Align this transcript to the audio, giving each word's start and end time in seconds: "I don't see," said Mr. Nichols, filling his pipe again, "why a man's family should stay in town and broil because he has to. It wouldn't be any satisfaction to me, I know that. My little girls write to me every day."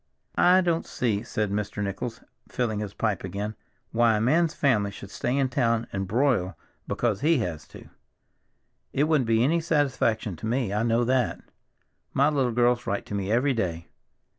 "I 0.33 0.61
don't 0.61 0.87
see," 0.87 1.21
said 1.21 1.51
Mr. 1.51 1.83
Nichols, 1.83 2.21
filling 2.49 2.79
his 2.79 2.95
pipe 2.95 3.23
again, 3.23 3.53
"why 3.91 4.17
a 4.17 4.19
man's 4.19 4.55
family 4.55 4.89
should 4.89 5.11
stay 5.11 5.37
in 5.37 5.47
town 5.47 5.85
and 5.93 6.07
broil 6.07 6.57
because 6.87 7.21
he 7.21 7.37
has 7.45 7.67
to. 7.67 7.87
It 8.93 9.03
wouldn't 9.03 9.27
be 9.27 9.43
any 9.43 9.59
satisfaction 9.61 10.35
to 10.37 10.47
me, 10.47 10.73
I 10.73 10.81
know 10.81 11.03
that. 11.03 11.41
My 12.15 12.29
little 12.29 12.51
girls 12.51 12.87
write 12.87 13.05
to 13.05 13.13
me 13.13 13.31
every 13.31 13.53
day." 13.53 13.89